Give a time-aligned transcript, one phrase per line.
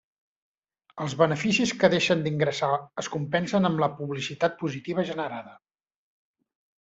[1.03, 2.69] Els beneficis que deixen d'ingressar
[3.03, 5.55] es compensen amb la publicitat positiva generada.